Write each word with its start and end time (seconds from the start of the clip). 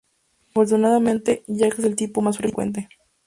Afortunadamente, 0.49 1.43
ya 1.45 1.69
que 1.69 1.79
es 1.79 1.83
el 1.87 1.95
tipo 1.95 2.23
más 2.23 2.37
frecuente. 2.39 2.89